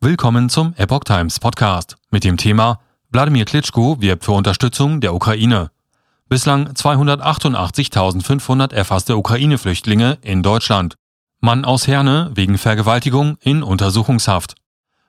[0.00, 2.78] Willkommen zum Epoch Times Podcast mit dem Thema
[3.10, 5.72] Wladimir Klitschko wirbt für Unterstützung der Ukraine.
[6.28, 10.94] Bislang 288.500 erfasste Ukraine-Flüchtlinge in Deutschland.
[11.40, 14.54] Mann aus Herne wegen Vergewaltigung in Untersuchungshaft.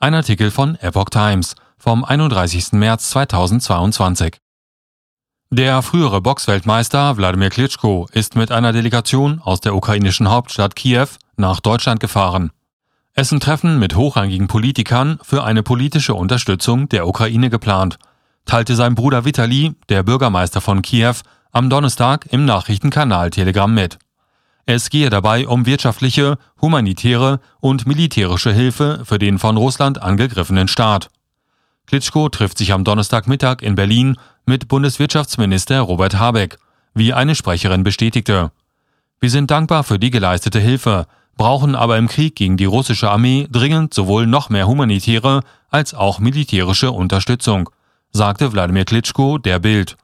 [0.00, 2.72] Ein Artikel von Epoch Times vom 31.
[2.72, 4.38] März 2022.
[5.50, 11.06] Der frühere Boxweltmeister Wladimir Klitschko ist mit einer Delegation aus der ukrainischen Hauptstadt Kiew
[11.36, 12.50] nach Deutschland gefahren.
[13.14, 17.98] Es sind Treffen mit hochrangigen Politikern für eine politische Unterstützung der Ukraine geplant,
[18.46, 21.16] teilte sein Bruder Vitali, der Bürgermeister von Kiew,
[21.50, 23.98] am Donnerstag im Nachrichtenkanal Telegram mit.
[24.64, 31.10] Es gehe dabei um wirtschaftliche, humanitäre und militärische Hilfe für den von Russland angegriffenen Staat.
[31.86, 36.56] Klitschko trifft sich am Donnerstagmittag in Berlin mit Bundeswirtschaftsminister Robert Habeck,
[36.94, 38.52] wie eine Sprecherin bestätigte.
[39.20, 43.48] Wir sind dankbar für die geleistete Hilfe, brauchen aber im Krieg gegen die russische Armee
[43.50, 47.70] dringend sowohl noch mehr humanitäre als auch militärische Unterstützung,
[48.12, 49.96] sagte Wladimir Klitschko der Bild.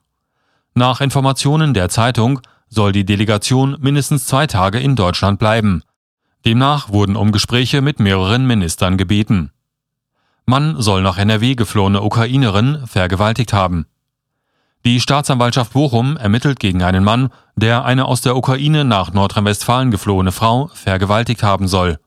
[0.73, 5.83] Nach Informationen der Zeitung soll die Delegation mindestens zwei Tage in Deutschland bleiben.
[6.45, 9.51] Demnach wurden um Gespräche mit mehreren Ministern gebeten.
[10.45, 13.85] Mann soll nach NRW geflohene Ukrainerin vergewaltigt haben.
[14.85, 17.29] Die Staatsanwaltschaft Bochum ermittelt gegen einen Mann,
[17.59, 21.99] der eine aus der Ukraine nach Nordrhein-Westfalen geflohene Frau vergewaltigt haben soll.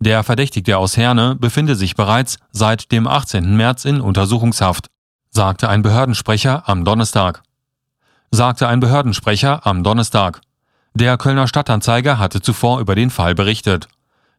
[0.00, 3.56] Der Verdächtigte aus Herne befinde sich bereits seit dem 18.
[3.56, 4.88] März in Untersuchungshaft,
[5.30, 7.42] sagte ein Behördensprecher am Donnerstag.
[8.30, 10.40] Sagte ein Behördensprecher am Donnerstag.
[10.94, 13.88] Der Kölner Stadtanzeiger hatte zuvor über den Fall berichtet.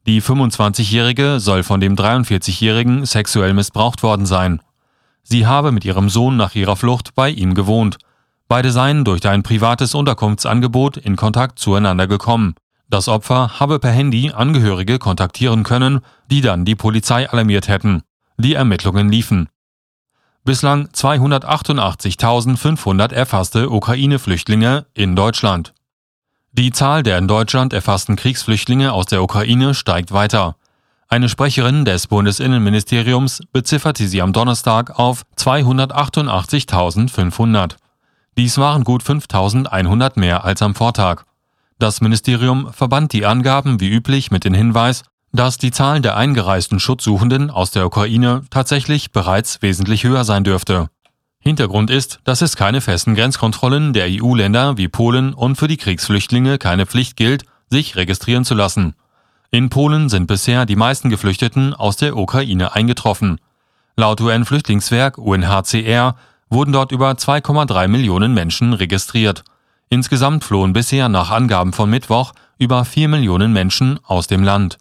[0.08, 4.62] Die 25-Jährige soll von dem 43-Jährigen sexuell missbraucht worden sein.
[5.24, 7.98] Sie habe mit ihrem Sohn nach ihrer Flucht bei ihm gewohnt.
[8.50, 12.56] Beide seien durch ein privates Unterkunftsangebot in Kontakt zueinander gekommen.
[12.90, 16.00] Das Opfer habe per Handy Angehörige kontaktieren können,
[16.32, 18.02] die dann die Polizei alarmiert hätten.
[18.38, 19.50] Die Ermittlungen liefen.
[20.46, 25.76] Bislang 288.500 erfasste Ukraine-Flüchtlinge in Deutschland.
[26.52, 30.56] Die Zahl der in Deutschland erfassten Kriegsflüchtlinge aus der Ukraine steigt weiter.
[31.08, 37.76] Eine Sprecherin des Bundesinnenministeriums bezifferte sie am Donnerstag auf 288.500.
[38.40, 41.24] Dies waren gut 5.100 mehr als am Vortag.
[41.78, 46.80] Das Ministerium verband die Angaben wie üblich mit dem Hinweis, dass die Zahl der eingereisten
[46.80, 50.88] Schutzsuchenden aus der Ukraine tatsächlich bereits wesentlich höher sein dürfte.
[51.42, 56.60] Hintergrund ist, dass es keine festen Grenzkontrollen der EU-Länder wie Polen und für die Kriegsflüchtlinge
[56.60, 58.96] keine Pflicht gilt, sich registrieren zu lassen.
[59.52, 63.42] In Polen sind bisher die meisten Geflüchteten aus der Ukraine eingetroffen.
[63.98, 66.16] Laut UN-Flüchtlingswerk UNHCR
[66.50, 69.44] wurden dort über 2,3 Millionen Menschen registriert.
[69.90, 74.78] Insgesamt flohen bisher nach Angaben von Mittwoch über 4 Millionen Menschen aus dem Land.